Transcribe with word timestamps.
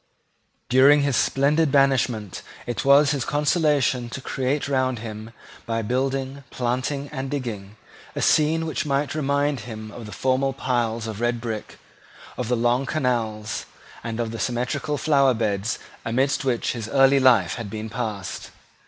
During 0.67 1.01
his 1.03 1.15
splendid 1.15 1.71
banishment 1.71 2.41
it 2.65 2.83
was 2.83 3.11
his 3.11 3.23
consolation 3.23 4.09
to 4.09 4.19
create 4.19 4.67
round 4.67 4.97
him, 4.97 5.29
by 5.67 5.83
building, 5.83 6.43
planting, 6.49 7.07
and 7.09 7.29
digging, 7.29 7.75
a 8.15 8.21
scene 8.23 8.65
which 8.65 8.83
might 8.83 9.13
remind 9.13 9.59
him 9.59 9.91
of 9.91 10.07
the 10.07 10.11
formal 10.11 10.53
piles 10.53 11.05
of 11.05 11.21
red 11.21 11.39
brick, 11.39 11.77
of 12.35 12.47
the 12.47 12.57
long 12.57 12.87
canals, 12.87 13.67
and 14.03 14.19
of 14.19 14.31
the 14.31 14.39
symmetrical 14.39 14.97
flower 14.97 15.35
beds 15.35 15.77
amidst 16.03 16.43
which 16.43 16.71
his 16.71 16.89
early 16.89 17.19
life 17.19 17.53
had 17.53 17.69
been 17.69 17.87
passed. 17.87 18.49